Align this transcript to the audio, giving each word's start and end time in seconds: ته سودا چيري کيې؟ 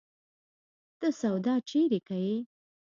ته 0.99 1.07
سودا 1.19 1.55
چيري 1.69 1.99
کيې؟ 2.09 2.35